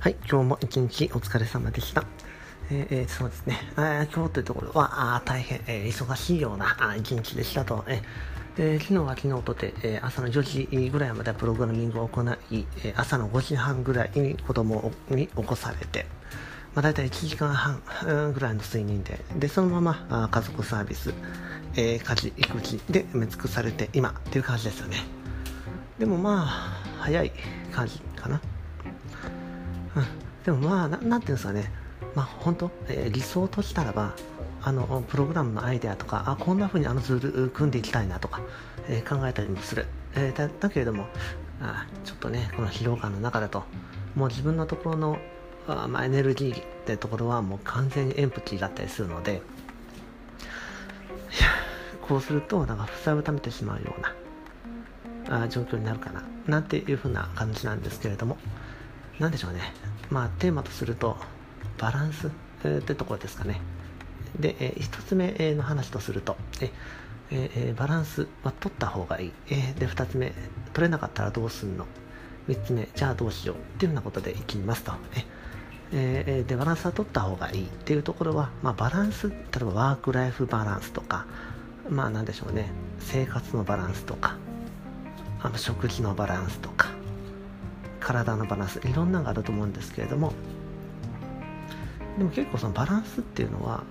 [0.00, 2.04] はい、今日も一日お疲れ様でした。
[2.70, 12.26] えーえそうですね、えー今日というところはあ大変、えー忙しいような一日でしたと、えーえ昨日は昨日とて、えー朝の4時ぐらいまでプログラミングを行い、
[12.84, 16.06] えー朝の5時半ぐらいに子供に起こされて、
[16.76, 17.82] まあ、大体1時間半
[18.32, 21.12] ぐらいの睡眠で、でそのままあ家族サービス、
[21.74, 24.98] えー家事、育児で埋め尽くされて今っていう感じですよね。
[25.98, 26.46] でもまあ、
[27.00, 27.32] 早い
[27.72, 28.40] 感じかな。
[30.48, 31.70] でもまあな、なんていうんですかね、
[32.14, 34.14] まあ本当、えー理想としたらば、
[34.62, 38.40] あのプログラムのアイデアとか、あこんな風にあのツール組んでいきたいなとか、
[38.88, 39.84] えー考えたりもする。
[40.14, 41.06] えーだだけれども
[41.60, 43.64] あ、ちょっとね、この疲労感の中だと、
[44.14, 45.18] もう自分のところの
[45.66, 49.42] あまあ、エネルギーってところはもう完全にエンプティーだったりするので、
[52.00, 58.38] こうすると、なんか負債を溜めてしまうようなあ状況になるかな、なんていう風な感じなんですけれども、
[59.18, 59.74] なんでしょうね、
[60.10, 61.16] まあ、テーマとすると、
[61.78, 62.30] バランス、っ
[62.82, 63.60] てところですかね。
[64.38, 66.70] で、えー一つ目の話とすると、え
[67.30, 69.32] えバランスは取った方がいい。
[69.50, 70.32] えで、二つ目、
[70.72, 71.86] 取れなかったらどうすんの？
[72.48, 74.92] 三つ目、じゃあどうしようっていうようなことでいきますと。
[75.92, 81.26] えで、バランスは取った方がいいっていうところは、まあ、バランス、例えばワークライフバランスとか、
[81.88, 84.36] まあ、なんでしょうね、生活のバランスとか、
[85.40, 86.88] あの食事のバランスとか、
[88.08, 90.32] 体のバランスいろんなのがあると思うんですけれども
[92.16, 93.84] でも結構そのバランスっていうのは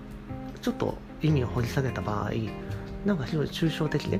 [0.64, 2.32] ちょっと意味を掘り下げた場合
[3.06, 4.20] なんか非常に抽象的で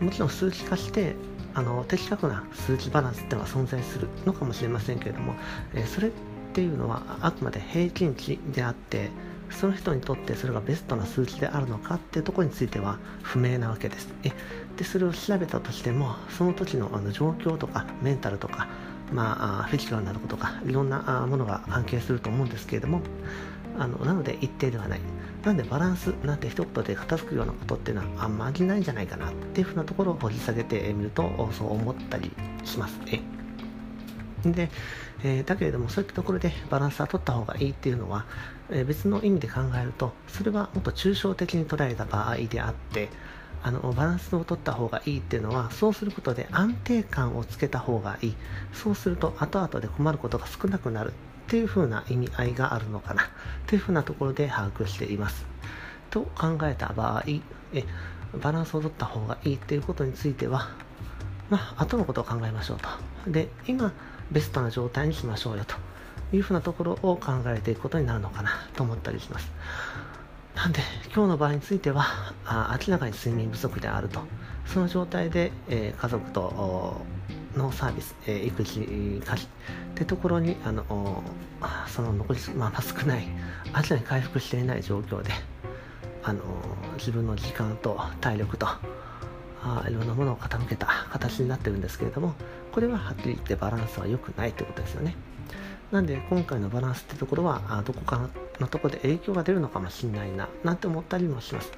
[0.00, 1.14] もちろん数値化して
[1.54, 5.34] あの的確な数値バランスっていうのは存在するのかもしれませんけれども、
[5.74, 6.10] えーそれっ
[6.54, 9.08] ていうのはあくまで平均値であって
[9.48, 14.08] その人にとってそれがベストな数値であるのかっていうところについては不明なわけです。
[14.22, 14.32] え
[14.76, 18.68] でそれを調べたとしてもその時のあの状況とかメンタルとか、
[19.12, 23.00] まあ、フィジカルなことかいろんなものが関係すると思うんですけれども
[23.78, 25.00] あのなので一定ではない
[25.44, 32.30] なんでバランスなんて一言で片付くようなことっていうのはあんまりないんじゃないかなっていうふうなところを掘り下げてみるとそう思ったり
[32.64, 33.22] しますね。
[34.44, 34.70] で、
[35.24, 38.24] えーだけれどもそういったところでバランスは取った方がいいっていうのは、
[38.70, 43.08] えー別の意味で考えるとそれはもっと抽象的に捉えた場合であって
[43.62, 48.34] あのバランスを取った方がいいっていうのはそうすることで安定感をつけた方がいい。
[48.72, 51.12] そうすると後々で困ることが少なくなるっ
[51.48, 53.24] ていう風な意味合いがあるのかな。
[53.66, 55.46] という風なところで把握しています。
[56.10, 57.24] と考えた場合
[57.72, 57.84] え
[58.40, 60.68] バランスを取った方がいいっていうことについては
[61.50, 63.30] まあ後のことを考えましょうと。
[63.30, 63.92] で今
[64.30, 65.76] ベストな状態にしましょうよと
[66.34, 69.52] いうふうなところを考えていくことになるのかなと思ったりします。
[70.54, 70.80] なんで
[71.14, 72.04] 今日の場合については
[72.44, 74.20] あ明らかに睡眠不足であると。
[74.66, 77.04] その状態で、えー家族と
[77.56, 79.48] のサービス、えー育児家事っ
[79.94, 81.22] てところにあの
[81.86, 83.26] その残り、まあ、まあ少ない
[83.66, 85.30] 明らかに回復していない状況で
[86.22, 86.40] あの
[86.96, 92.34] 自分の時間と体力とあいろんなものを傾けた形になってるんですけれども
[92.72, 95.14] これははっきり言ってバランスは良くないということですよね。
[95.92, 101.70] なんで今回のバランスってところはあどこかのところで影響が出るのかもしれないななんて思ったりもします。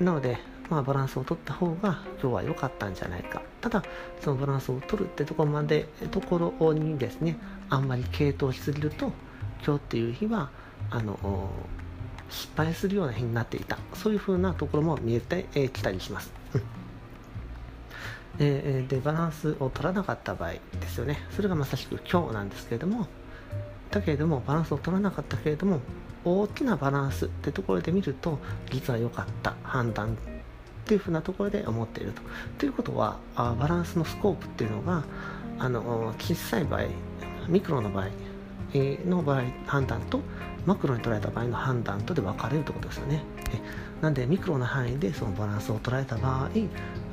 [0.00, 0.38] なので、
[0.70, 3.42] まあ、バランスを取った方が今日は良かったんじゃないか。
[3.60, 3.82] ただ
[4.20, 7.36] そのバランスを取るってところまでところにですね
[7.68, 9.10] あんまり傾倒しすぎると
[9.64, 10.50] 今日っていう日は
[10.90, 11.50] あの
[12.30, 13.76] 失敗するような日になっていた。
[13.94, 16.62] そういう風なところも見えてき、たりします、うん。
[18.38, 23.06] えーでバランスを取らなかった場合ですよねそれがまさしく今日なんですけれども
[23.90, 25.80] だけれどもバランスを取らなかったけれども
[26.24, 28.38] 大きなバランスってところで見ると
[28.70, 30.16] 実は良かった判断っ
[30.84, 32.22] ていうふうなところで思っていると。
[32.58, 35.04] ということはあバランスのスコープっていうのが
[35.58, 36.82] あの小さい場合
[37.48, 38.08] ミクロの場合
[38.74, 40.20] の場合判断と
[40.66, 43.22] マクロに捉えた場合の判断とで分かれるということですよね。
[44.00, 46.50] なんでミクロの範囲でそのバランスを捉えた場合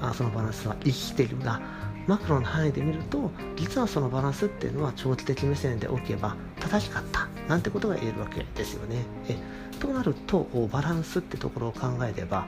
[0.01, 1.61] あそのバランスは生きているが
[2.07, 9.05] マクロの範囲で見ると実はそのバランスっていうのは長期的目線でおけば正しかったなんてことが言えるわけですよね。
[9.29, 9.37] え
[9.79, 12.45] となるとバランスってところを考えれば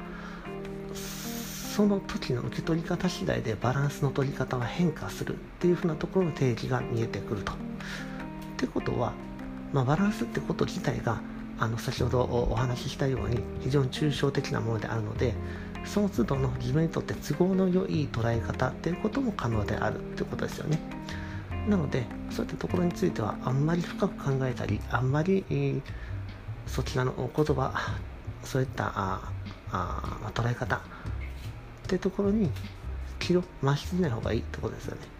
[0.93, 7.51] その時の受け取り方次第でバランスの取り方は変化するっていうふうなところの定義が見えてくると。
[7.51, 7.55] っ
[8.57, 9.13] てことは、
[9.73, 11.21] まあ、バランスってこと自体が
[11.57, 15.33] あの先ほどお話ししたように非常に抽象的なものであるので
[15.85, 20.79] その都度の自分にとって都合の良い捉え方っていうことも可能であるってことですよね。
[21.67, 25.43] なのでそういったところについてはあんまり深く考えたりあんまり、
[26.67, 27.73] そちらの言葉
[28.43, 29.31] そういったあ
[29.71, 30.79] あ捉え方っ
[31.87, 32.49] ていうところに
[33.19, 35.14] 気を増しすぎない方がいいってことですよね。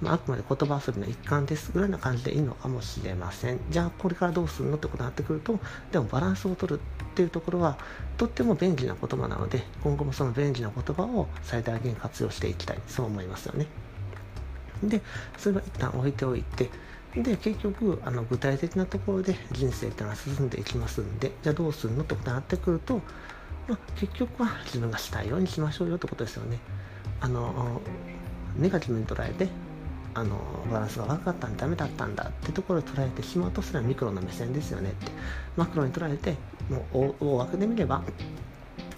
[0.00, 3.60] まあ、あくまで言葉遊びの一環ですぐらいな感じでいいのかもしれません。
[3.70, 5.58] じゃあこれからどうするのってことになってくると
[5.90, 7.78] でもバランスを取るっていうところは
[8.16, 12.78] とっても便利な言葉なので今後もその便利な言葉を最大限活用していきたい。
[12.86, 13.66] そう思いますよね。
[14.82, 15.00] で
[15.36, 16.70] それは一旦置いておいて
[17.16, 23.00] で結局あの具体的なところで人生っていうのは進んでいきますんでじゃあどうするのってことになってくると、
[23.66, 26.58] まあ、結局は自分がしたいようにしましょうよってことですよね。
[27.20, 27.80] あの
[28.56, 29.48] ネガティブに捉えて
[30.18, 30.36] あの
[30.70, 35.12] バランスが悪かったんだダメだったんだってところを捉えてしまうとそれはミクロの目線ですよねって。
[35.56, 36.36] マクロに捉えて
[36.68, 38.02] もう大枠で見れば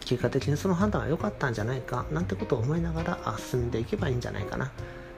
[0.00, 4.70] 結果的にその判断は良かったんじゃないかなんてことを思いながら進んでいけばいいんじゃないかなっ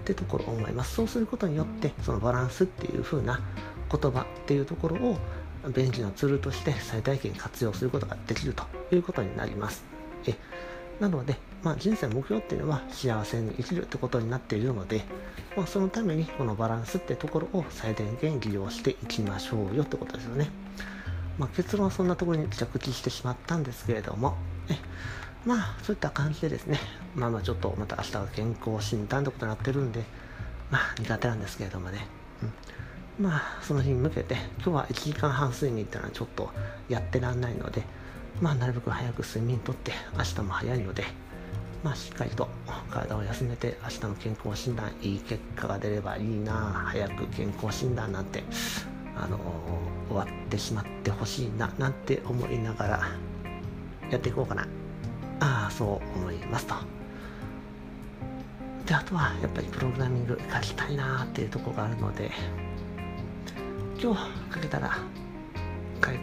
[0.04, 0.96] てところを思います。
[0.96, 3.40] そうすることによってそのバランスっていう風な
[3.90, 5.16] 言葉っていうところを
[5.75, 9.84] 便利なツールとして最大限活用することができるということになります。
[10.26, 10.34] え
[11.00, 15.03] なので、まあ、人生の目標っていうのは幸せに生きるってことになっているので、
[15.56, 20.50] まあ、そのためにこのバランスってところを最大限利用していきましょうよってことですよね。
[21.38, 24.37] まあ、結論はそんなところに着地してしまったんですけれども、
[24.69, 24.76] え
[25.47, 26.79] まあそういった感じでですね、
[27.14, 30.05] まあまあちょっとまた明日は健康診断ってことになってるんで、
[30.70, 32.06] まあ苦手なんですけれどもね、
[33.19, 36.50] うん、まあその日に向けて今日は1時間半睡眠っていうのはちょっと
[36.88, 37.82] やってらんないので、
[38.41, 41.05] まあ、なるべく早く睡眠とって明日も早いので、
[41.82, 42.49] まあ、しっかりと
[42.90, 46.52] 体を休めて明日の健康診断いい結果が出ればいいな
[46.87, 48.44] 早く健康診断なんて、
[49.17, 49.38] あの、
[50.08, 53.02] 終わってしまってほしいななんて思いながら
[54.11, 54.67] やっていこうかな。
[55.40, 56.75] ああそう思いますと。
[58.87, 62.31] であとはやっぱりプログラミング書きたいなっていうとこがあるので
[64.00, 64.20] 今日
[64.50, 64.99] かけたら
[66.05, 66.19] 書い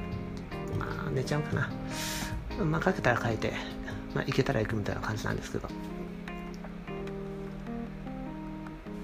[0.78, 1.70] まあ寝ちゃうかな。
[2.66, 3.54] まあ、かけたら書いて、
[4.14, 5.68] まあ、行けたら行くみたいな感じなんですけど。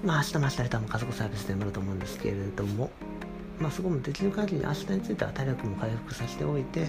[0.04, 2.90] まあ、明日も明日多分家族サービスでなると思うんですけれども、
[3.58, 6.88] まあ、そこもできる限り明日については体力も回復させておいて、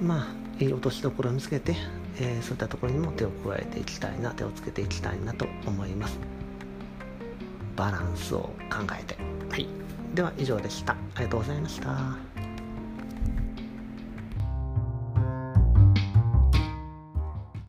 [0.00, 1.76] まあ、いい落としどころを見つけて、
[2.18, 6.18] えー、そういったところにも手を加えていきたいな、手をつけていきたいなと思います。
[7.76, 9.16] バランスを考えて。
[9.50, 9.68] はい。
[10.14, 10.92] では以上でした。
[10.92, 12.33] ありがとうございました。